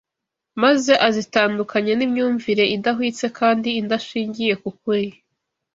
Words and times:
maze 0.61 0.93
azitandukanya 1.07 1.93
n’imyumvire 1.95 2.63
idahwitse 2.75 3.25
kandi 3.39 3.69
idashingiye 3.81 4.53
ku 4.61 4.69
kuri 4.79 5.07